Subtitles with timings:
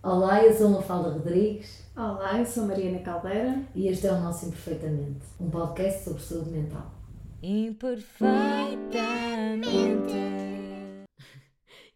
[0.00, 3.64] Olá, eu sou Mafalda Rodrigues Olá, eu sou Mariana Caldeira.
[3.74, 6.94] e este é o nosso Imperfeitamente, um podcast sobre saúde mental.
[7.42, 10.12] Imperfeitamente.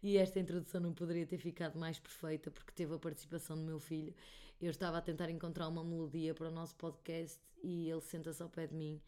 [0.03, 3.79] E esta introdução não poderia ter ficado mais perfeita porque teve a participação do meu
[3.79, 4.13] filho.
[4.61, 8.49] Eu estava a tentar encontrar uma melodia para o nosso podcast e ele senta-se ao
[8.49, 9.01] pé de mim,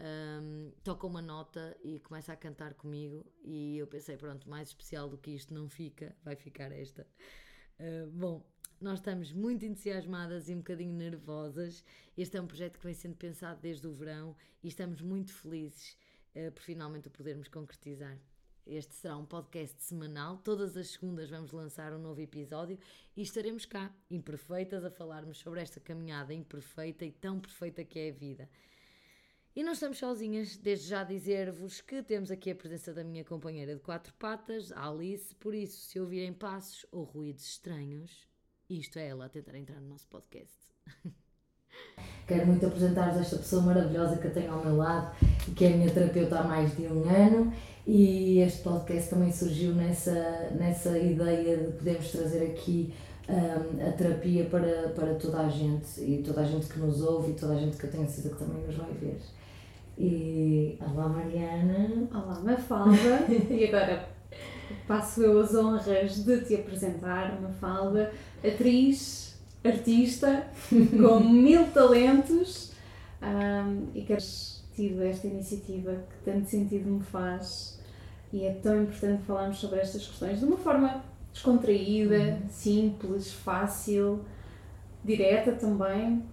[0.00, 3.24] hum, toca uma nota e começa a cantar comigo.
[3.44, 7.06] E eu pensei, pronto, mais especial do que isto não fica, vai ficar esta.
[7.78, 8.44] Uh, bom,
[8.80, 11.84] nós estamos muito entusiasmadas e um bocadinho nervosas.
[12.16, 15.96] Este é um projeto que vem sendo pensado desde o verão e estamos muito felizes
[16.36, 18.18] uh, por finalmente o podermos concretizar.
[18.66, 20.38] Este será um podcast semanal.
[20.38, 22.78] Todas as segundas vamos lançar um novo episódio
[23.14, 28.08] e estaremos cá, imperfeitas, a falarmos sobre esta caminhada imperfeita e tão perfeita que é
[28.08, 28.48] a vida.
[29.56, 33.72] E não estamos sozinhas, desde já dizer-vos que temos aqui a presença da minha companheira
[33.72, 38.26] de quatro patas, Alice, por isso, se ouvirem passos ou ruídos estranhos,
[38.68, 40.58] isto é ela a tentar entrar no nosso podcast.
[42.26, 45.14] Quero muito apresentar-vos esta pessoa maravilhosa que eu tenho ao meu lado
[45.46, 47.52] e que é minha terapeuta há mais de um ano.
[47.86, 52.92] E este podcast também surgiu nessa, nessa ideia de podermos trazer aqui
[53.28, 57.30] hum, a terapia para, para toda a gente e toda a gente que nos ouve
[57.30, 59.20] e toda a gente que eu tenho certeza que também nos vai ver.
[59.96, 62.08] E olá Mariana.
[62.12, 63.26] Olá, Mafalda.
[63.48, 64.08] e agora
[64.88, 68.12] passo eu as honras de te apresentar, Mafalda,
[68.44, 72.72] atriz, artista, com mil talentos
[73.22, 74.16] ahm, e que
[74.74, 77.80] tido esta iniciativa que tanto sentido me faz
[78.32, 84.24] e é tão importante falarmos sobre estas questões de uma forma descontraída, simples, fácil,
[85.04, 86.24] direta também.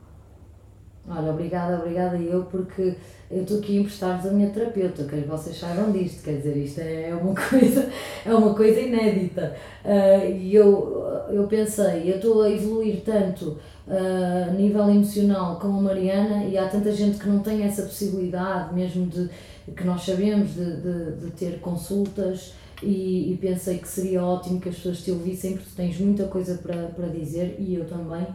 [1.08, 2.96] Olha, obrigada, obrigada eu, porque
[3.32, 6.80] eu estou aqui a emprestar-vos a minha terapeuta, que vocês saibam disto, quer dizer, isto
[6.82, 7.90] é uma coisa,
[8.26, 9.56] é uma coisa inédita.
[9.86, 15.80] Ah, e eu, eu pensei, eu estou a evoluir tanto ah, a nível emocional como
[15.80, 19.30] a Mariana, e há tanta gente que não tem essa possibilidade, mesmo de
[19.76, 22.54] que nós sabemos de, de, de ter consultas.
[22.84, 26.56] E, e pensei que seria ótimo que as pessoas te ouvissem, porque tens muita coisa
[26.56, 28.26] para, para dizer, e eu também.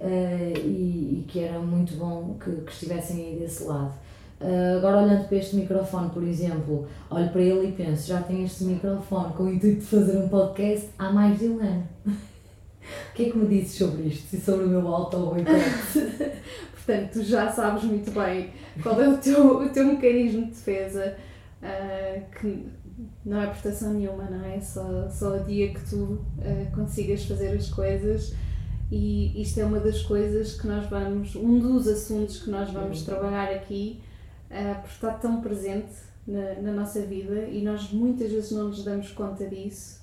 [0.00, 3.94] Uh, e, e que era muito bom que, que estivessem aí desse lado.
[4.40, 8.44] Uh, agora, olhando para este microfone, por exemplo, olho para ele e penso: já tenho
[8.44, 11.88] este microfone com o intuito de fazer um podcast há mais de um ano.
[12.06, 15.52] o que é que me dizes sobre isto e sobre o meu auto-boicote?
[16.72, 18.50] Portanto, tu já sabes muito bem
[18.80, 21.16] qual é o teu, o teu mecanismo de defesa,
[21.60, 22.66] ah, que
[23.26, 24.60] não é proteção nenhuma, não é?
[24.60, 28.32] Só, só o dia que tu ah, consigas fazer as coisas.
[28.90, 33.02] E isto é uma das coisas que nós vamos, um dos assuntos que nós vamos
[33.02, 34.00] trabalhar aqui,
[34.50, 35.92] ah, por estar tão presente
[36.26, 39.98] na, na nossa vida e nós muitas vezes não nos damos conta disso.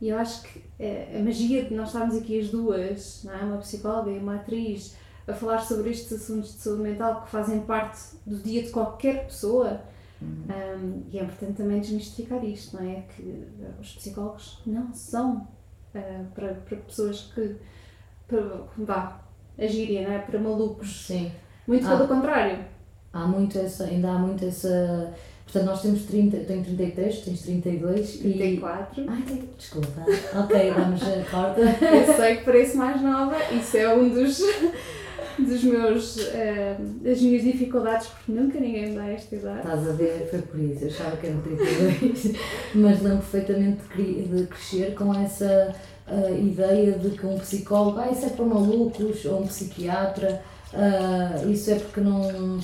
[0.00, 3.44] E eu acho que eh, a magia de nós estarmos aqui as duas, é?
[3.44, 4.96] uma psicóloga e uma atriz,
[5.26, 9.24] a falar sobre estes assuntos de saúde mental que fazem parte do dia de qualquer
[9.24, 9.80] pessoa.
[10.22, 13.02] Um, e é importante também desmistificar isto, não é?
[13.02, 15.48] Que uh, os psicólogos não são
[15.94, 17.56] uh, para, para pessoas que,
[18.26, 18.40] para,
[18.78, 19.20] vá,
[19.58, 20.18] agirem, não é?
[20.18, 21.06] Para malucos.
[21.06, 21.32] Sim,
[21.66, 21.96] Muito Ah.
[21.96, 22.64] pelo contrário.
[23.14, 25.12] Há muito essa, ainda há muito essa.
[25.44, 28.18] Portanto, nós temos 30, eu tenho 33, tu tens 32 e.
[28.32, 29.04] 34.
[29.08, 30.02] Ai, desculpa.
[30.42, 31.60] Ok, vamos, eh, corta.
[31.60, 34.40] Eu sei que pareço mais nova, isso é um dos,
[35.38, 39.58] dos meus, eh, das minhas dificuldades, porque nunca ninguém me dá esta idade.
[39.58, 42.36] Estás a ver, foi por isso, eu achava que eram 32,
[42.74, 45.74] mas lembro perfeitamente de, cre- de crescer com essa
[46.08, 50.42] ah, ideia de que um psicólogo, ah, isso é para malucos, ou um psiquiatra,
[50.72, 52.58] ah, isso é porque não,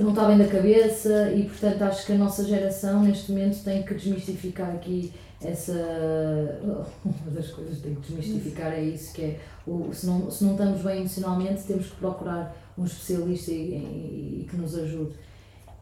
[0.00, 3.82] não está bem da cabeça e portanto acho que a nossa geração neste momento tem
[3.82, 5.12] que desmistificar aqui
[5.42, 5.72] essa
[7.04, 10.44] uma das coisas que tem que desmistificar é isso que é o, se, não, se
[10.44, 15.14] não estamos bem emocionalmente temos que procurar um especialista e, e- que nos ajude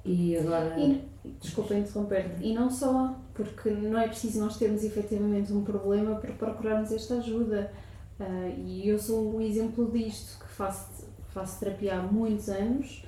[0.05, 1.05] e agora E,
[1.41, 6.33] desculpa interromper-te, e não só, porque não é preciso nós termos efetivamente um problema para
[6.33, 7.71] procurarmos esta ajuda.
[8.19, 13.05] Ah, e eu sou um exemplo disto, que faço, faço terapia há muitos anos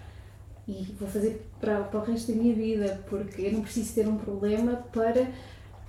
[0.71, 4.07] e vou fazer para, para o resto da minha vida, porque eu não preciso ter
[4.09, 5.23] um problema para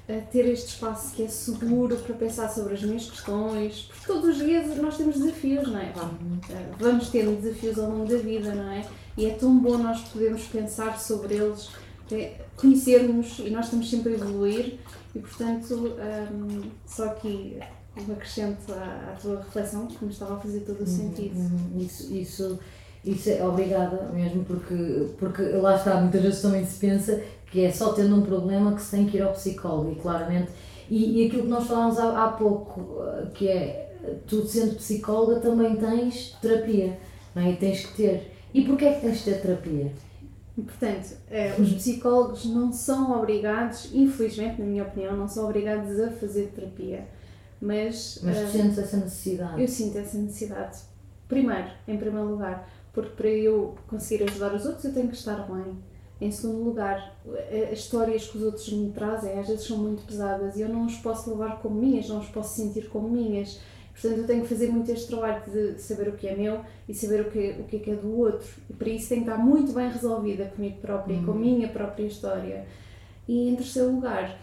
[0.10, 4.30] ah, ter este espaço que é seguro para pensar sobre as minhas questões, porque todos
[4.30, 5.94] os dias nós temos desafios, não é?
[5.96, 6.12] Ah,
[6.80, 8.86] Vamos ter desafios ao longo da vida, não é?
[9.18, 11.70] E é tão bom nós podermos pensar sobre eles,
[12.12, 14.80] é, conhecermos e nós estamos sempre a evoluir
[15.16, 15.96] e portanto
[16.34, 17.58] hum, só aqui
[17.98, 21.38] um acrescento à, à tua reflexão que me estava a fazer todo o sentido.
[21.38, 22.60] Uhum, Isso, isso,
[23.04, 27.22] isso é obrigada mesmo, porque, porque lá está, muitas vezes também se pensa
[27.52, 30.52] que é só tendo um problema que se tem que ir ao psicólogo, e claramente.
[30.90, 33.92] E, e aquilo que nós falámos há, há pouco, eh, que é
[34.28, 36.98] tu sendo psicóloga também tens terapia,
[37.34, 37.52] não é?
[37.52, 38.32] E tens que ter.
[38.54, 39.92] E porquê é que tens de ter terapia?
[40.56, 46.10] Portanto, eh, os psicólogos não são obrigados, infelizmente, na minha opinião, não são obrigados a
[46.12, 47.08] fazer terapia.
[47.62, 49.62] Mas, Mas tu eh, sentes essa necessidade.
[49.62, 50.80] eu sinto essa necessidade.
[51.28, 55.48] Primeiro, em primeiro lugar, porque para eu conseguir ajudar os outros eu tenho que estar
[55.52, 55.78] bem.
[56.20, 57.16] Em segundo lugar,
[57.72, 60.86] as histórias que os outros me trazem às vezes são muito pesadas e eu não
[60.86, 63.60] os posso levar como minhas, não os posso sentir como minhas.
[63.92, 66.94] Portanto, eu tenho que fazer muito este trabalho de saber o que é meu e
[66.94, 68.48] saber o que, o que é que é do outro.
[68.70, 71.68] E para isso tenho que estar muito bem resolvida comigo própria e com a minha
[71.68, 72.68] própria história.
[73.28, 74.40] E em terceiro lugar,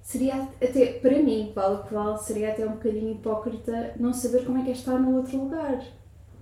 [0.00, 4.44] seria até, para mim, vale o que vale, seria até um bocadinho hipócrita não saber
[4.44, 5.84] como é que é estar no outro lugar.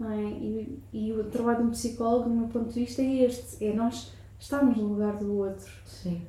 [0.00, 0.20] É?
[0.20, 3.72] e, e o trabalho de um psicólogo, do meu ponto de vista, é este: é
[3.72, 5.70] nós estarmos no lugar do outro.
[5.84, 6.22] Sim.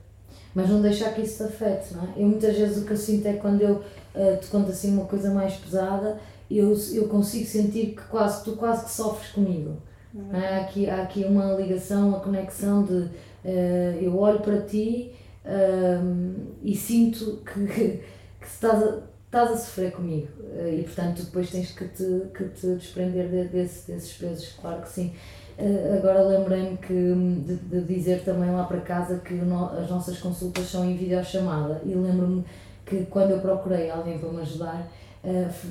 [0.53, 2.13] Mas não deixar que isso te afete, não é?
[2.17, 3.83] Eu muitas vezes o que eu sinto é que quando eu
[4.15, 6.19] eh, te conto assim uma coisa mais pesada,
[6.49, 9.77] eu, eu consigo sentir que quase, tu quase que sofres comigo.
[10.13, 10.57] não é?
[10.57, 13.09] Há, aqui, há aqui uma ligação, uma conexão de
[13.45, 15.13] eh, eu olho para ti
[15.45, 16.33] ahm,
[16.63, 17.67] e sinto que,
[18.41, 20.27] que, estás, a, estás a sofrer comigo
[20.57, 22.03] Eh, e portanto depois tens que te,
[22.35, 25.13] que te desprender de- desse, desses pesos, claro que sim.
[25.57, 29.89] Eh, agora lembrei-me que hum, de, de dizer também lá para casa que no- as
[29.89, 32.43] nossas consultas são em videochamada e lembro-me
[32.85, 34.87] que quando eu procurei alguém para me ajudar,
[35.23, 35.67] f-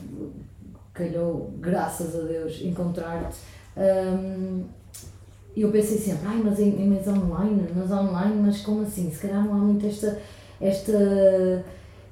[0.95, 3.37] calhou, graças a Deus, encontrar-te.
[3.77, 4.65] hum,
[5.57, 9.11] E eu pensei sempre, ai, mas, mas online, mas online, mas como assim?
[9.11, 10.17] Se calhar não há muito esta,
[10.61, 11.65] esta,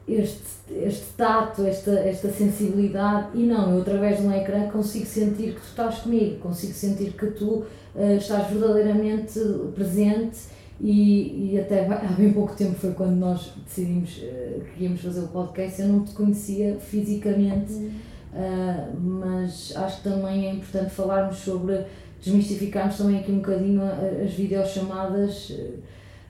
[0.08, 3.28] este, este tato, esta, esta sensibilidade.
[3.34, 7.12] E não, eu através de um ecrã consigo sentir que tu estás comigo, consigo sentir
[7.12, 7.64] que tu
[7.94, 9.40] eh, estás verdadeiramente
[9.74, 15.00] presente e, e até há bem pouco tempo foi quando nós decidimos eh, que íamos
[15.00, 17.90] fazer o podcast, eu não te conhecia fisicamente,
[18.34, 21.84] ah, mas acho que também é importante falarmos sobre,
[22.20, 23.80] desmistificarmos também aqui um bocadinho
[24.22, 25.52] as videochamadas,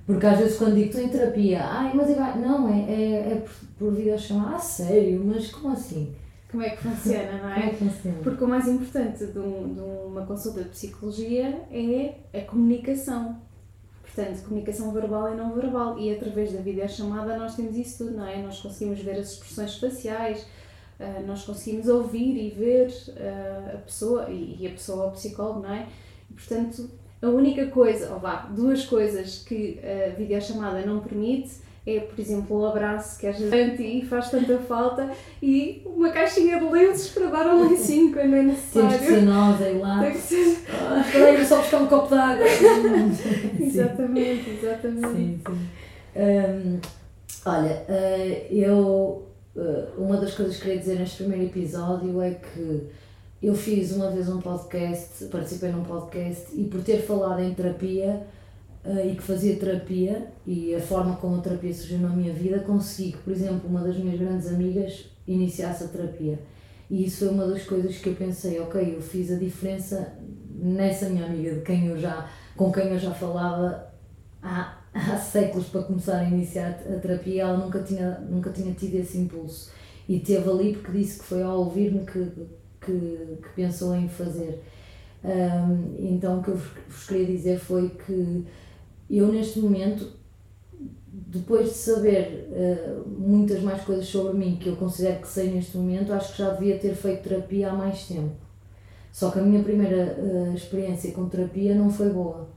[0.06, 3.25] porque às vezes quando digo estou em terapia, ai, mas vai-" não, é, é, é
[3.46, 6.14] por, por videochamada, ah, sério, mas como assim?
[6.50, 7.66] Como é que funciona, não Como é?
[7.66, 8.18] é que funciona?
[8.22, 13.40] Porque o mais importante de, um- de uma consulta de psicologia é a comunicação.
[14.02, 15.98] Portanto, comunicação verbal e não verbal.
[15.98, 18.40] E através da videochamada nós temos isso tudo, não é?
[18.42, 20.46] Nós conseguimos ver as expressões faciais,
[21.00, 25.72] ah, nós conseguimos ouvir e ver ah, a pessoa, e, a pessoa, o psicólogo, não
[25.74, 25.86] é?
[26.30, 26.88] E, portanto,
[27.20, 32.60] a única coisa, ou vá, duas coisas que a videochamada não permite é, por exemplo,
[32.60, 35.08] o abraço que às vezes e faz tanta falta
[35.40, 39.22] e uma caixinha de lenços para dar um lencinho quando é Temos que ser necessário.
[39.22, 40.02] nós aí lá.
[40.02, 40.58] Tem que ser.
[40.68, 42.44] Ah, só buscar um copo de água.
[43.60, 45.08] Exatamente, exatamente.
[45.08, 45.68] Sim, sim.
[46.16, 46.80] Hum,
[47.44, 49.26] olha, eh, eu.
[49.56, 52.82] eh, uma das coisas que queria dizer neste primeiro episódio é que
[53.42, 58.26] eu fiz uma vez um podcast, participei num podcast e por ter falado em terapia
[58.86, 62.60] eh, e que fazia terapia e a forma como a terapia surgiu na minha vida,
[62.60, 66.38] consegui que, por exemplo, uma das minhas grandes amigas iniciasse a terapia.
[66.88, 70.16] E isso foi uma das coisas que eu pensei, ok, eu fiz a diferença
[70.54, 73.92] nessa minha amiga de quem eu já, com quem eu já falava
[74.40, 78.94] há, há séculos para começar a iniciar a terapia, ela nunca tinha, nunca tinha tido
[78.94, 79.72] esse impulso.
[80.08, 82.30] E teve ali porque disse que foi ao ouvir-me que,
[82.80, 84.62] que, que pensou em fazer.
[85.24, 86.56] Ahm, então o que eu
[86.88, 88.46] vos queria dizer foi que
[89.10, 90.12] eu neste momento,
[91.12, 95.76] depois de saber eh, muitas mais coisas sobre mim que eu considero que sei neste
[95.76, 98.34] momento, acho que já devia ter feito terapia há mais tempo.
[99.12, 102.48] Só que a minha primeira eh, experiência com terapia não foi boa.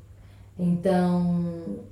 [0.58, 1.46] Então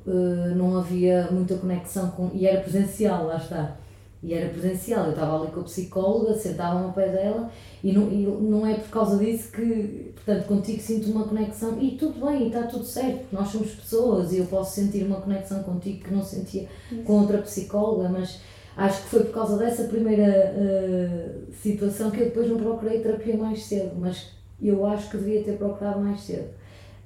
[0.06, 2.32] eh, não havia muita conexão com.
[2.34, 3.78] E era presencial, lá está.
[4.22, 5.06] E era presencial.
[5.06, 7.52] Eu estava ali com a psicóloga, sentava-me ao pé dela
[7.84, 11.80] e não, e não é por causa disso que, portanto, contigo sinto uma conexão.
[11.80, 15.04] E tudo bem, e está tudo certo, porque nós somos pessoas e eu posso sentir
[15.04, 16.68] uma conexão contigo que não sentia
[17.06, 18.40] com outra psicóloga, mas
[18.76, 21.30] acho que foi por causa dessa primeira eh,
[21.62, 23.92] situação que eu depois não procurei terapia mais cedo.
[24.00, 24.32] Mas
[24.62, 26.58] eu acho que devia ter procurado mais cedo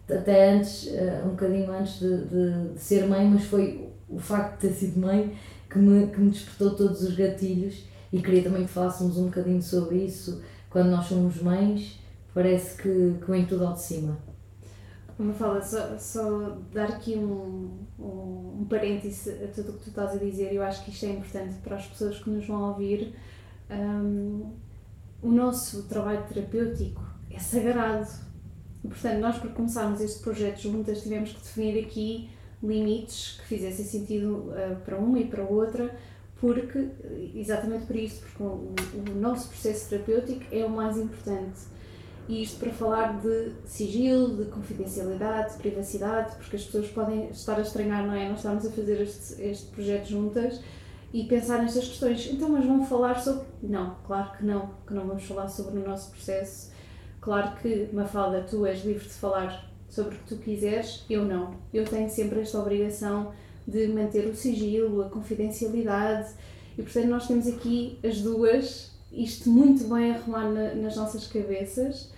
[0.09, 4.59] até antes, eh, um bocadinho antes de, de, de ser mãe, mas foi o facto
[4.59, 5.33] de ter sido mãe
[5.71, 9.61] que me, que me despertou todos os gatilhos e queria também que falássemos um bocadinho
[9.61, 10.41] sobre isso.
[10.69, 11.99] Quando nós somos mães,
[12.33, 14.17] parece que, que vem tudo ao de cima.
[15.15, 19.89] Como fala, só, só dar aqui um, um, um parêntese a tudo o que tu
[19.89, 22.69] estás a dizer, eu acho que isto é importante para as pessoas que nos vão
[22.69, 23.13] ouvir.
[23.69, 24.51] Um,
[25.21, 28.09] o nosso trabalho terapêutico é sagrado.
[28.83, 32.29] E, portanto, nós, para começarmos este projeto juntas, tivemos que definir aqui
[32.63, 35.95] limites que fizessem sentido uh, para uma e para outra,
[36.41, 36.89] porque,
[37.35, 38.73] exatamente por isso, porque o,
[39.11, 41.59] o nosso processo terapêutico é o mais importante.
[42.27, 47.57] E isto para falar de sigilo, de confidencialidade, de privacidade, porque as pessoas podem estar
[47.57, 48.27] a estranhar, não é?
[48.29, 50.61] Nós estamos a fazer este, este projeto juntas
[51.13, 52.25] e pensar nestas questões.
[52.31, 53.45] Então, mas vão falar sobre.
[53.61, 56.71] Não, claro que não, que não vamos falar sobre o nosso processo.
[57.19, 61.53] Claro que, Mafalda, tu és livre de falar sobre o que tu quiseres, eu não.
[61.71, 63.31] Eu tenho sempre esta obrigação
[63.67, 66.31] de manter o sigilo, a confidencialidade
[66.77, 72.09] e, portanto, nós temos aqui as duas, isto muito bem arrumado na, nas nossas cabeças.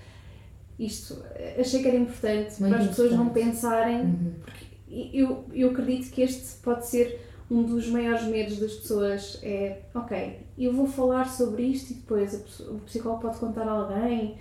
[0.80, 1.22] Isto
[1.60, 4.34] achei que era importante muito para as pessoas não pensarem, uhum.
[4.42, 4.66] porque
[5.14, 10.40] eu, eu acredito que este pode ser um dos maiores medos das pessoas é, ok,
[10.58, 14.38] eu vou falar sobre isto e depois o psicólogo pode contar a alguém,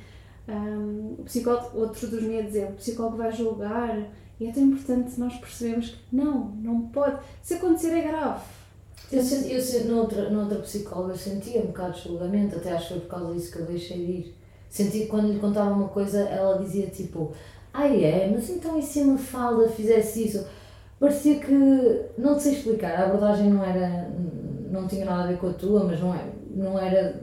[0.48, 5.18] um, o psicólogo, outro dos medos é o psicólogo vai julgar e é tão importante
[5.18, 8.42] nós percebermos que não, não pode, se acontecer é grave.
[9.10, 13.00] Eu, senti, eu noutra, noutra psicóloga sentia um bocado de julgamento, até acho que foi
[13.00, 14.34] por causa disso que eu deixei de ir.
[14.70, 17.32] Senti que quando lhe contava uma coisa, ela dizia tipo,
[17.74, 20.46] ah é, mas então e se a Mafalda fizesse isso?
[21.02, 21.52] parecia que,
[22.16, 24.08] não sei explicar, a abordagem não era,
[24.70, 27.20] não tinha nada a ver com a tua, mas não, é, não era,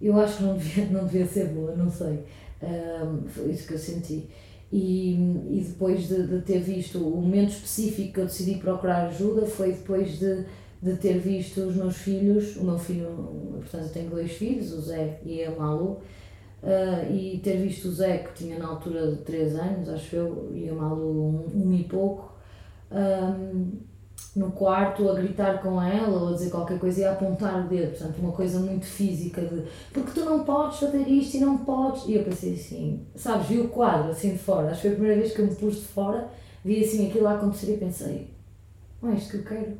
[0.00, 2.24] eu acho que não devia, não devia ser boa, não sei,
[2.62, 4.28] um, foi isso que eu senti.
[4.70, 5.14] E,
[5.50, 9.72] e depois de, de ter visto o momento específico que eu decidi procurar ajuda foi
[9.72, 10.44] depois de,
[10.82, 13.08] de ter visto os meus filhos, o meu filho,
[13.56, 16.02] portanto eu tenho dois filhos, o Zé e a Malu,
[16.62, 20.52] uh, e ter visto o Zé que tinha na altura de 3 anos, acho eu,
[20.54, 22.34] e a Malu um, um e pouco,
[22.92, 23.72] um,
[24.34, 27.68] no quarto a gritar com ela ou a dizer qualquer coisa e a apontar o
[27.68, 31.58] dedo, portanto, uma coisa muito física de porque tu não podes fazer isto e não
[31.58, 32.04] podes.
[32.06, 34.94] E eu pensei assim, sabes, vi o quadro assim de fora, acho que foi a
[34.94, 36.28] primeira vez que eu me pus de fora,
[36.64, 38.30] vi assim aquilo a acontecer e pensei,
[39.02, 39.78] não é isto que eu quero.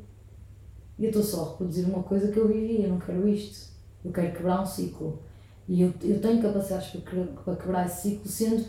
[0.98, 3.70] E eu estou só a reproduzir uma coisa que eu vivi, eu não quero isto,
[4.04, 5.22] eu quero quebrar um ciclo.
[5.68, 8.64] E eu, eu tenho capacidades para, para quebrar esse ciclo, sendo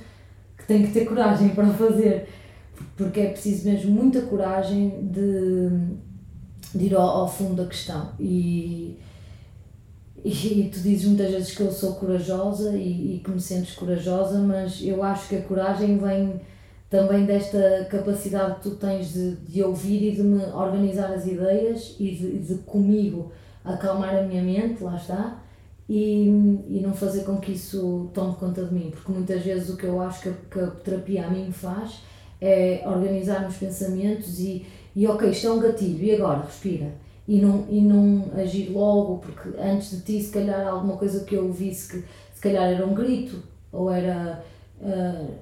[0.57, 2.27] que tenho que ter coragem para fazer
[2.95, 5.69] porque é preciso mesmo muita coragem de,
[6.75, 8.11] de ir ao, ao fundo da questão.
[8.19, 8.97] E,
[10.23, 14.39] e, tu dizes muitas vezes que eu sou corajosa e, e que me sentes corajosa,
[14.39, 16.41] mas eu acho que a coragem vem
[16.89, 21.95] também desta capacidade que tu tens de, de ouvir e de me organizar as ideias
[21.99, 23.31] e de, de comigo
[23.63, 25.39] acalmar a minha mente, lá está,
[25.87, 26.27] e,
[26.67, 29.85] e não fazer com que isso tome conta de mim, porque muitas vezes o que
[29.85, 32.01] eu acho que a, que a terapia a mim faz
[32.41, 34.65] é organizar os pensamentos e,
[34.95, 36.45] e ok, isto é um gatilho, e agora?
[36.45, 36.93] Respira.
[37.27, 41.35] E não, e não agir logo, porque antes de ti, se calhar, alguma coisa que
[41.35, 42.03] eu ouvisse que
[42.33, 44.43] se calhar era um grito, ou era.
[44.81, 45.35] Uh,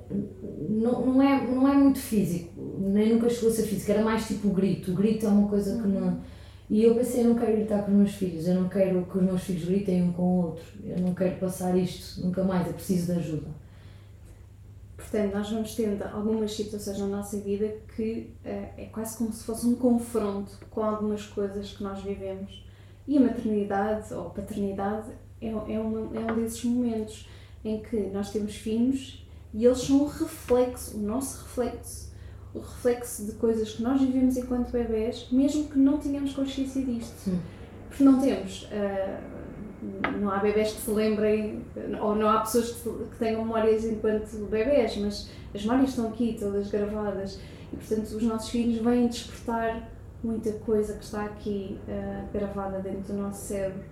[0.67, 4.27] não, não, é, não é muito físico, nem nunca chegou a ser físico, era mais
[4.27, 4.91] tipo o grito.
[4.91, 6.19] O grito é uma coisa que não.
[6.69, 9.17] E eu pensei, eu não quero gritar com os meus filhos, eu não quero que
[9.17, 12.67] os meus filhos gritem um com o outro, eu não quero passar isto nunca mais,
[12.67, 13.47] eu preciso de ajuda.
[15.09, 18.47] Portanto, nós vamos tendo algumas situações na nossa vida que uh,
[18.77, 22.65] é quase como se fosse um confronto com algumas coisas que nós vivemos.
[23.07, 25.09] E a maternidade ou paternidade
[25.41, 27.25] é, é, uma, é um desses momentos
[27.63, 32.11] em que nós temos filhos e eles são o reflexo, o nosso reflexo,
[32.53, 37.15] o reflexo de coisas que nós vivemos enquanto bebés, mesmo que não tenhamos consciência disto.
[37.23, 37.39] Sim.
[37.87, 38.63] Porque não temos.
[38.63, 39.36] Uh,
[40.19, 41.63] não há bebés que se lembrem,
[42.01, 46.69] ou não há pessoas que, tenham memórias enquanto bebés, mas as memórias estão aqui, todas
[46.69, 47.39] gravadas,
[47.71, 49.89] e portanto os nossos filhos vêm despertar
[50.23, 53.83] muita coisa que está aqui uh, gravada dentro do nosso cérebro.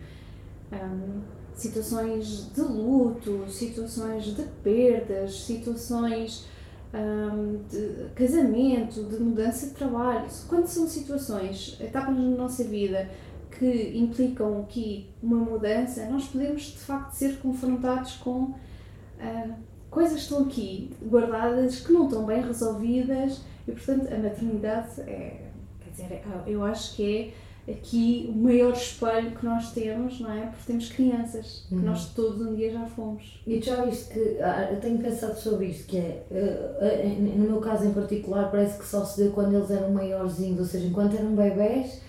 [0.72, 1.22] Um,
[1.54, 6.48] situações de luto, situações de perdas, situações
[6.94, 10.26] um, de casamento, de mudança de trabalho.
[10.48, 13.10] Quando são situações, etapas na nossa vida
[13.58, 19.54] que implicam aqui uma mudança, nós podemos de facto ser confrontados com uh,
[19.90, 25.50] coisas que estão aqui guardadas, que não estão bem resolvidas e, portanto, a maternidade é,
[25.80, 27.34] quer dizer, é, eu acho que
[27.68, 30.48] é aqui o maior espelho que nós temos, não é?
[30.48, 31.80] Porque temos crianças, uhum.
[31.80, 33.42] que nós todos um dia já fomos.
[33.48, 37.50] E tu já viste que, ah, eu tenho pensado sobre isto, que é, uh, no
[37.50, 40.86] meu caso em particular, parece que só se deu quando eles eram maiorzinhos, ou seja,
[40.86, 42.02] enquanto eram bebés,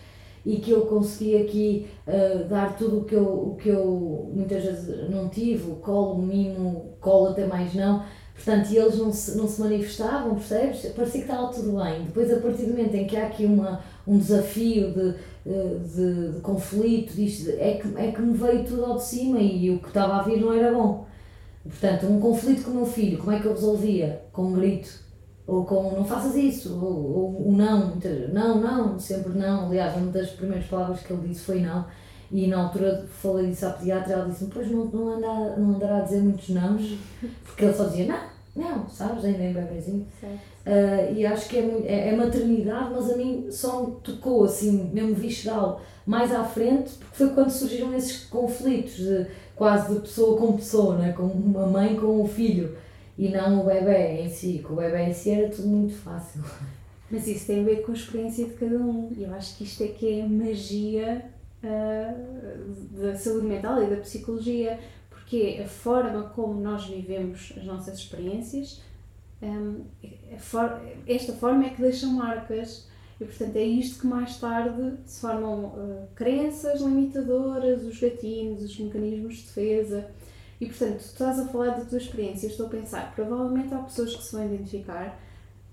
[0.47, 4.63] e que eu consegui aqui uh, dar tudo o que, eu, o que eu muitas
[4.63, 8.05] vezes não tive, colo, mimo, colo até mais não.
[8.33, 10.87] Portanto, e eles não se, não se manifestavam, percebes?
[10.93, 12.05] Parecia que estava tudo bem.
[12.05, 15.15] Depois, a partir do momento em que há aqui uma, um desafio de,
[15.47, 19.41] eh, de, de conflito, disto, é, que, é que me veio tudo ao de cima
[19.41, 21.07] e o que estava a vir não era bom.
[21.65, 24.23] Portanto, um conflito com o meu filho, como é que eu resolvia?
[24.33, 25.06] Com um grito.
[25.47, 27.93] Ou com não faças isso, ou, o não,
[28.33, 29.67] não, não, sempre não.
[29.67, 31.85] Aliás, uma das primeiras palavras que ele disse foi não.
[32.33, 35.99] E na altura falei disso à pediatra ela disse-me, pois não, não, anda, não andará
[35.99, 36.99] a dizer muitos nãos,
[37.45, 38.21] porque ele só dizia não,
[38.57, 40.07] não, sabes, ainda em bebezinho.
[40.25, 44.91] Uh, e acho que é, é, é, maternidade, mas a mim só me tocou assim,
[44.93, 50.37] mesmo visceral, mais à frente, porque foi quando surgiram esses conflitos, de, quase de pessoa
[50.37, 51.13] com pessoa, né?
[51.13, 52.77] com uma mãe com o filho
[53.19, 56.43] e não o bebê em si, que o bebê em si era tudo muito fácil.
[57.11, 59.13] Mas isso tem a ver com a experiência de cada um.
[59.17, 61.25] E eu acho que isto é que é a magia
[61.63, 67.99] uh, da saúde mental e da psicologia, porque a forma como nós vivemos as nossas
[67.99, 68.83] experiências,
[69.43, 69.85] um,
[70.39, 72.89] for, esta forma é que deixa marcas.
[73.19, 78.79] E portanto é isto que mais tarde se formam uh, crenças limitadoras, os gatinhos, os
[78.79, 80.11] mecanismos de defesa.
[80.61, 84.17] E portanto, tu estás a falar da tua experiência, estou a pensar, provavelmente há pessoas
[84.17, 85.19] que se vão identificar,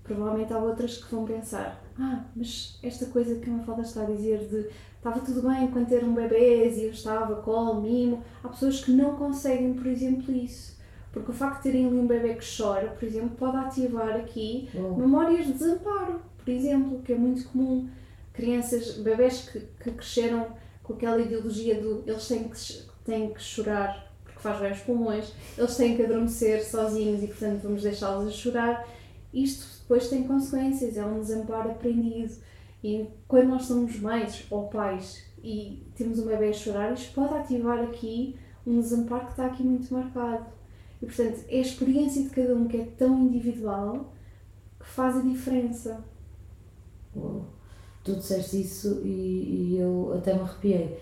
[0.02, 4.06] provavelmente há outras que vão pensar, ah, mas esta coisa que a Mafalda está a
[4.06, 8.82] dizer de estava tudo bem quando eram bebês e eu estava, colo, mimo, há pessoas
[8.82, 10.74] que não conseguem, por exemplo, isso.
[11.12, 14.68] Porque o facto de terem ali um bebê que chora, por exemplo, pode ativar aqui
[14.74, 14.96] oh.
[14.96, 17.88] memórias de desamparo, por exemplo, que é muito comum.
[18.32, 20.48] Crianças, bebés que, que cresceram
[20.82, 24.13] com aquela ideologia do eles têm que, têm que chorar
[24.44, 28.86] faz bem aos pulmões, eles têm que adormecer sozinhos e, portanto, vamos deixá-los a chorar.
[29.32, 32.34] Isto depois tem consequências, é um desamparo aprendido.
[32.82, 37.32] E quando nós somos mães ou pais e temos um bebê a chorar, isto pode
[37.34, 40.44] ativar aqui um desamparo que está aqui muito marcado.
[41.00, 44.12] E, portanto, é a experiência de cada um que é tão individual
[44.78, 46.04] que faz a diferença.
[47.16, 47.46] Uou.
[48.02, 49.08] Tu disseste isso e,
[49.72, 50.98] e eu até me arrepiei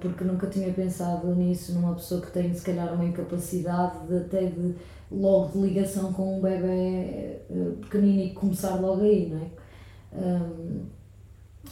[0.00, 4.46] porque nunca tinha pensado nisso numa pessoa que tem se calhar uma incapacidade de, até
[4.46, 4.74] de
[5.10, 9.48] logo de ligação com um bebê uh, pequenino e começar logo aí, não é?
[10.12, 10.80] Um,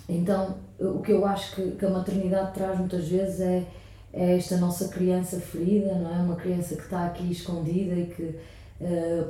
[0.08, 3.66] então, o que eu acho que, que a maternidade traz muitas vezes é,
[4.12, 6.18] é esta nossa criança ferida, não é?
[6.20, 8.34] Uma criança que está aqui escondida e que,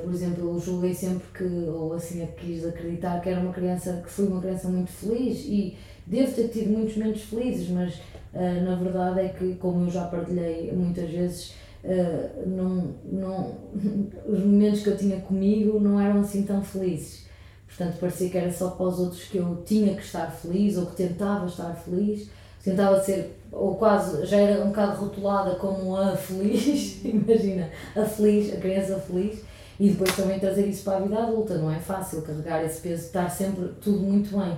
[0.03, 4.01] por exemplo, eu julguei sempre que, ou assim eu quis acreditar que era uma criança,
[4.03, 8.01] que fui uma criança muito feliz e devo ter tido muitos momentos felizes, mas
[8.35, 13.57] uh, na verdade é que, como eu já partilhei muitas vezes, uh, não, não,
[14.27, 17.25] os momentos que eu tinha comigo não eram assim tão felizes.
[17.67, 20.85] Portanto, parecia que era só para os outros que eu tinha que estar feliz ou
[20.85, 22.29] que tentava estar feliz.
[22.63, 28.53] Tentava ser, ou quase, já era um bocado rotulada como a feliz, imagina, a feliz,
[28.53, 29.41] a criança feliz.
[29.79, 33.07] E depois também trazer isso para a vida adulta, não é fácil carregar esse peso,
[33.07, 34.57] estar sempre tudo muito bem.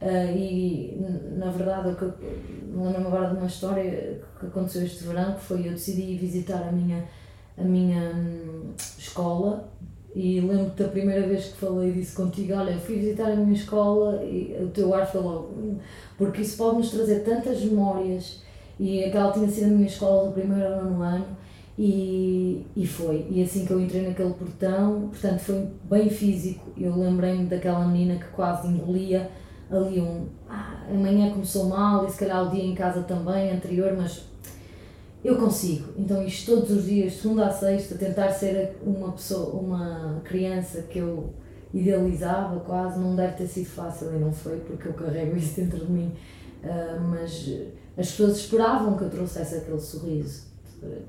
[0.00, 1.00] Uh, e
[1.36, 2.12] na verdade eu
[2.66, 6.68] me lembro agora de uma história que aconteceu este verão que foi eu decidi visitar
[6.68, 7.04] a minha
[7.56, 9.72] a minha hum, escola
[10.14, 14.22] e lembro-te da primeira vez que falei disso contigo, olha, fui visitar a minha escola
[14.24, 15.78] e o teu ar logo, hum,
[16.16, 18.42] porque isso pode nos trazer tantas memórias.
[18.78, 21.26] E aquela tinha sido a minha escola do primeiro ao nono ano
[21.78, 26.96] e, e foi, e assim que eu entrei naquele portão, portanto foi bem físico, eu
[26.96, 29.30] lembrei-me daquela menina que quase engolia
[29.70, 30.26] ali um.
[30.48, 34.24] Ah, amanhã começou mal e se calhar o dia em casa também, anterior, mas
[35.24, 35.92] eu consigo.
[35.96, 40.98] Então, isto todos os dias, segunda a sexta, tentar ser uma pessoa, uma criança que
[40.98, 41.32] eu
[41.72, 45.84] idealizava quase, não deve ter sido fácil e não foi, porque eu carrego isso dentro
[45.84, 46.12] de mim.
[46.62, 47.50] Uh, mas
[47.96, 50.54] as pessoas esperavam que eu trouxesse aquele sorriso.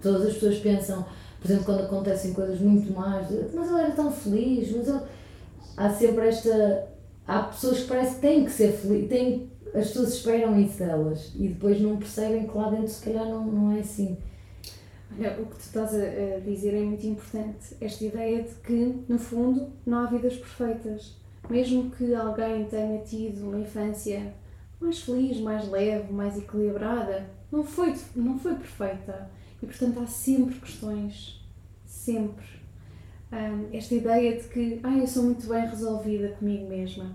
[0.01, 1.05] Todas as pessoas pensam,
[1.41, 5.01] por exemplo, quando acontecem coisas muito más, mas ele era tão feliz, mas
[5.75, 6.87] há sempre esta
[7.27, 11.31] há pessoas que parece que têm que ser felizes, têm, as pessoas esperam isso delas
[11.35, 14.17] e depois não percebem que lá dentro se calhar não, não é assim.
[15.17, 19.17] Olha, o que tu estás a, dizer é muito importante, esta ideia de que, no
[19.17, 21.15] fundo, não há vidas perfeitas.
[21.49, 24.33] Mesmo que alguém tenha tido uma infância
[24.79, 29.29] mais feliz, mais leve, mais equilibrada, não foi, não foi perfeita.
[29.61, 31.41] E, portanto, há sempre questões.
[31.85, 32.54] Sempre
[33.35, 37.11] um, esta ideia de que ah, eu sou muito bem resolvida comigo mesma.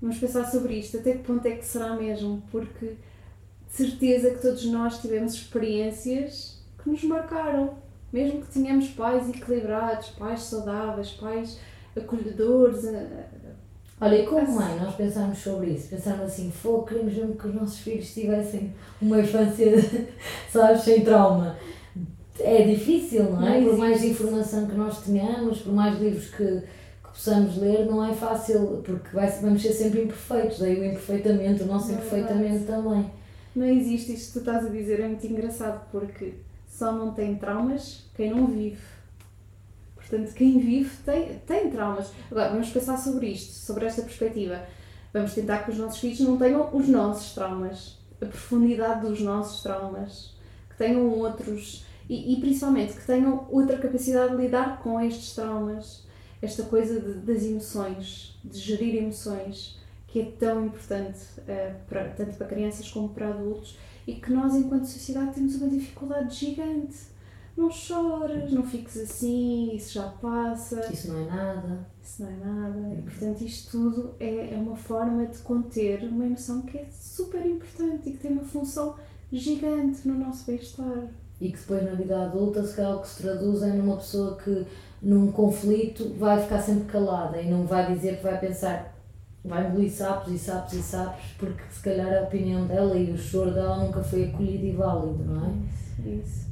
[0.00, 4.42] Vamos pensar sobre isto, até que ponto é que será mesmo, porque de certeza que
[4.42, 7.74] todos nós tivemos experiências que nos marcaram,
[8.12, 11.58] mesmo que tenhamos pais equilibrados, pais saudáveis, pais
[11.96, 12.84] acolhedores.
[14.00, 17.54] Olha, e como mãe, nós pensamos sobre isso, pensamos assim, fogo, queremos mesmo que os
[17.54, 19.72] nossos filhos tivessem uma infância,
[20.50, 21.56] sabes, sem trauma
[22.38, 23.60] é difícil, não é?
[23.60, 28.04] Não por mais informação que nós tenhamos, por mais livros que, que possamos ler, não
[28.04, 33.10] é fácil, porque vai, vamos ser sempre imperfeitos, daí o imperfeitamente, o nosso é também.
[33.54, 36.34] Não existe isto que tu estás a dizer, é muito engraçado, porque
[36.66, 38.80] só não tem traumas quem não vive.
[39.94, 42.10] portanto, quem vive tem, tem traumas.
[42.30, 44.62] Agora, vamos pensar sobre isto, sobre esta perspectiva.
[45.12, 49.62] Vamos tentar que os nossos filhos não tenham os nossos traumas, a profundidade dos nossos
[49.62, 50.34] traumas,
[50.70, 56.04] que tenham outros e, e principalmente que tenham outra capacidade de lidar com estes traumas,
[56.42, 62.36] esta coisa de, das emoções, de gerir emoções, que é tão importante uh, para, tanto
[62.36, 66.98] para crianças como para adultos e que nós, enquanto sociedade, temos uma dificuldade gigante.
[67.56, 70.92] Não choras, não fiques assim, isso já passa.
[70.92, 71.86] Isso não é nada.
[72.02, 72.94] Isso não é nada.
[72.94, 77.44] E, portanto, isto tudo é, é uma forma de conter uma emoção que é super
[77.46, 78.96] importante e que tem uma função
[79.32, 81.08] gigante no nosso bem-estar.
[81.42, 84.36] E que depois, na vida adulta, se calhar o que se traduz é numa pessoa
[84.36, 84.64] que,
[85.02, 88.92] num conflito, vai ficar sempre calada e não vai dizer que vai pensar
[89.44, 93.18] vai engolir sapos e sapos e sapos, porque se calhar a opinião dela e o
[93.18, 95.50] choro dela nunca foi acolhido e válido, não é?
[95.66, 96.46] Isso, isso.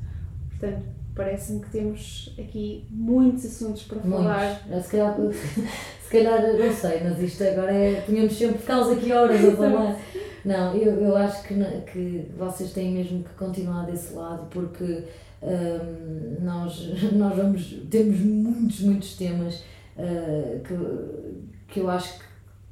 [0.49, 0.83] Portanto,
[1.15, 4.61] parece-me que temos aqui muitos assuntos para falar.
[4.69, 5.17] É, se calhar,
[6.03, 8.01] se calhar, não sei, mas isto agora é.
[8.01, 9.97] Tínhamos sempre, ficámos aqui horas a falar.
[10.45, 11.55] Não, eu, eu acho que,
[11.93, 15.05] que vocês têm mesmo que continuar desse lado, porque
[15.43, 19.57] hum, nós, nós vamos, temos muitos, muitos temas
[19.97, 22.31] uh, que, que eu acho que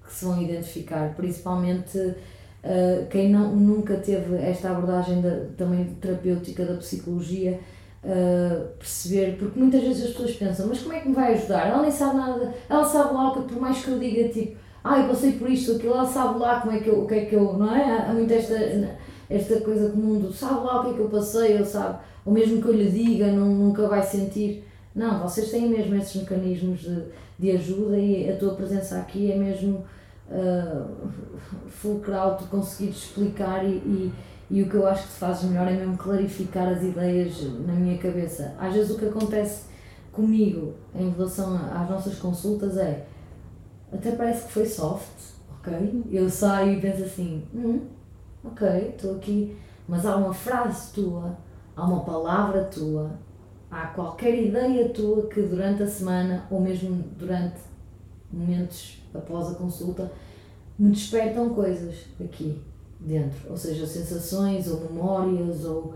[0.08, 6.64] que se vão identificar, principalmente uh, quem não, nunca teve esta abordagem da, também terapêutica
[6.64, 7.60] da psicologia,
[8.02, 11.68] uh, perceber, porque muitas vezes as pessoas pensam, mas como é que me vai ajudar?
[11.68, 15.00] Ela nem sabe nada, ela sabe lá que por mais que eu diga tipo, ah,
[15.00, 17.24] eu passei por isto, aquilo, ela sabe lá como é que eu, o que é
[17.24, 18.08] que eu, não é?
[18.08, 18.54] Há muito esta,
[19.28, 22.32] esta coisa comum do sabe lá o que é que eu passei, ou sabe, ou
[22.32, 24.64] mesmo que eu lhe diga, não, nunca vai sentir.
[24.94, 27.04] Não, vocês têm mesmo esses mecanismos de,
[27.38, 29.84] de ajuda e a tua presença aqui é mesmo
[30.28, 31.08] uh,
[31.68, 34.12] fulcral tu conseguires explicar e, e,
[34.50, 37.74] e, o que eu acho que te fazes melhor é mesmo clarificar as ideias na
[37.74, 38.54] minha cabeça.
[38.58, 39.66] Às vezes o que acontece
[40.12, 43.06] comigo em relação às nossas consultas é
[43.92, 46.04] até parece que foi soft, ok?
[46.10, 47.80] Eu saio e penso assim, hum,
[48.44, 49.56] ok, estou aqui,
[49.88, 51.36] mas há uma frase tua,
[51.74, 53.12] há uma palavra tua,
[53.70, 57.56] há qualquer ideia tua que durante a semana ou mesmo durante
[58.32, 60.10] momentos após a consulta,
[60.78, 62.60] me despertam coisas aqui
[63.00, 65.94] dentro, ou seja, sensações ou memórias ou,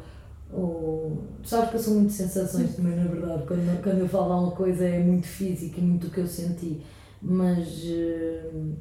[0.52, 4.52] ou sabes que eu sou muito sensações também na verdade, quando, quando eu falo uma
[4.52, 6.82] coisa é muito física e muito o que eu senti,
[7.22, 8.74] mas uh,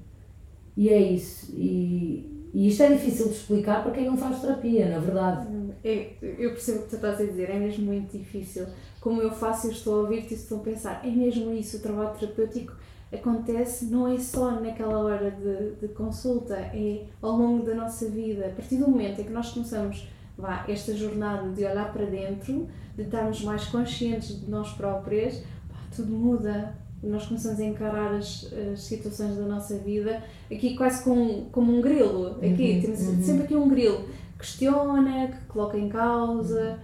[0.75, 4.89] e é isso, e, e isto é difícil de explicar para quem não faz terapia,
[4.89, 5.47] na verdade.
[5.83, 8.65] É, eu percebo o que tu estás a dizer, é mesmo muito difícil.
[8.99, 11.79] Como eu faço, eu estou a ouvir-te e estou a pensar, é mesmo isso, o
[11.79, 12.73] trabalho terapêutico
[13.13, 18.47] acontece não é só naquela hora de, de consulta, é ao longo da nossa vida.
[18.47, 22.67] A partir do momento em que nós começamos vá, esta jornada de olhar para dentro,
[22.95, 26.73] de estarmos mais conscientes de nós próprias, pá, tudo muda.
[27.03, 31.81] Nós começamos a encarar as, as situações da nossa vida aqui quase como, como um
[31.81, 32.37] grilo.
[32.37, 33.23] Aqui uhum, temos uhum.
[33.23, 36.79] sempre aqui um grilo que questiona, que coloca em causa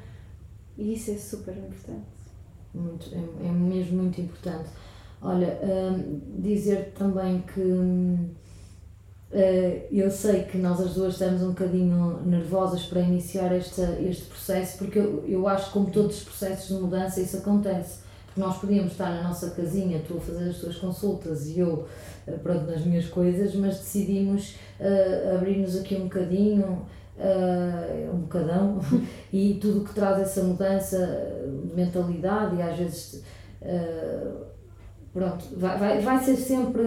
[0.77, 2.05] e isso é super importante.
[2.73, 4.69] Muito, é, é mesmo muito importante.
[5.21, 8.27] Olha, hum, dizer também que uh,
[9.91, 14.77] eu sei que nós as duas estamos um bocadinho nervosas para iniciar este, este processo,
[14.77, 18.06] porque eu, eu acho que, como todos os processos de mudança, isso acontece.
[18.37, 21.87] Nós podíamos estar na nossa casinha, tu a fazer as tuas consultas e eu
[22.43, 26.85] pronto, nas minhas coisas, mas decidimos uh, abrir-nos aqui um bocadinho.
[27.17, 28.79] Uh, um bocadão
[29.33, 30.99] e tudo o que traz essa mudança
[31.65, 33.23] de mentalidade e às vezes
[33.59, 34.45] uh,
[35.11, 36.83] pronto, vai, vai, vai, ser sempre,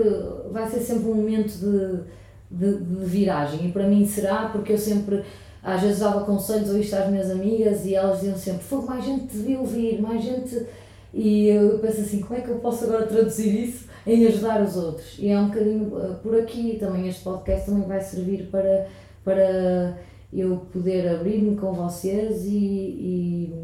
[0.53, 2.05] vai ser sempre um momento de,
[2.49, 5.25] de, de, viragem e para mim será porque eu sempre
[5.65, 9.05] às vezes dava conselhos ou isto às minhas amigas e elas diziam sempre, foi mais
[9.05, 10.65] gente devia ouvir, mais gente
[11.13, 14.77] e eu penso assim, como é que eu posso agora traduzir isso em ajudar os
[14.77, 15.17] outros?
[15.19, 18.87] E é um bocadinho eh, por aqui, também este podcast também vai servir para,
[19.25, 19.99] para
[20.33, 23.55] eu poder abrir-me com vocês e, e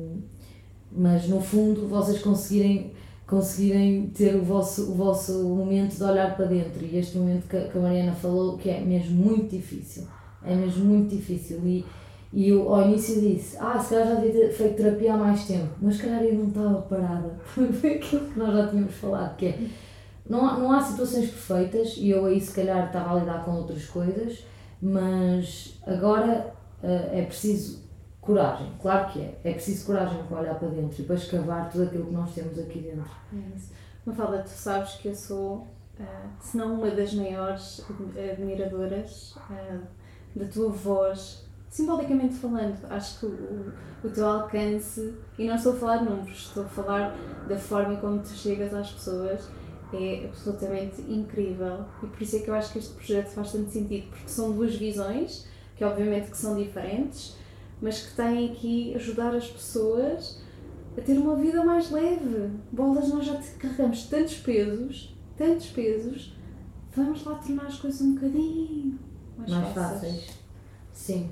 [0.91, 2.93] mas no fundo vocês conseguirem
[3.27, 6.85] conseguirem ter o vosso, o vosso momento de olhar para dentro.
[6.85, 10.07] E este momento que, que a Mariana falou, que é mesmo muito difícil.
[10.45, 11.61] É mesmo muito difícil.
[11.67, 11.85] E,
[12.33, 15.47] e eu ao início disse, ah, se calhar já devia ter feito terapia há mais
[15.47, 17.39] tempo, mas se calhar eu não estava parada.
[17.45, 19.59] Foi aquilo que nós já tínhamos falado, que é,
[20.29, 23.53] não há, não há situações perfeitas, e eu aí se calhar estava a lidar com
[23.53, 24.45] outras coisas,
[24.83, 27.87] mas agora uh, é preciso
[28.21, 29.39] coragem, claro que é.
[29.45, 32.59] É preciso coragem para olhar para dentro e para escavar tudo aquilo que nós temos
[32.59, 33.11] aqui dentro.
[33.33, 33.71] É isso.
[34.05, 36.05] Mafalda, tu sabes que eu sou, uh,
[36.41, 37.85] se não uma das maiores
[38.33, 39.81] admiradoras uh,
[40.35, 41.46] da tua voz
[41.77, 46.39] simbolicamente falando, acho que o, o teu alcance, e não estou a falar de números,
[46.39, 47.15] estou a falar
[47.47, 49.47] da forma como tu chegas às pessoas,
[49.93, 51.85] é absolutamente incrível.
[52.03, 54.53] E por isso é que eu acho que este projeto faz tanto sentido, porque são
[54.53, 57.37] duas visões, que obviamente que são diferentes,
[57.83, 60.43] mas que têm aqui ajudar as pessoas
[60.97, 62.53] a ter uma vida mais leve.
[62.73, 66.35] Bolas, nós já carregamos tantos pesos, tantos pesos,
[66.95, 68.99] vamos lá tornar as coisas um bocadinho
[69.37, 70.01] mais, mais fáceis.
[70.01, 70.47] fáceis.
[70.95, 71.31] Sim.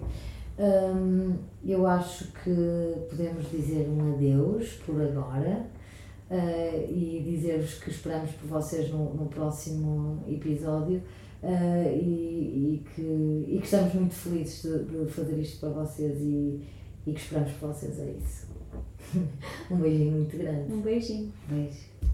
[0.56, 5.66] Hum, eu acho que podemos dizer um adeus por agora
[6.30, 11.02] uh, e dizer-vos que esperamos por vocês no, no próximo episódio
[11.42, 16.20] uh, e, e, que, e que estamos muito felizes de, de fazer isto para vocês
[16.20, 16.60] e,
[17.04, 18.46] e que esperamos por vocês, é isso.
[19.72, 20.72] um beijinho muito grande.
[20.72, 21.32] Um beijinho.
[21.48, 22.13] Beijo.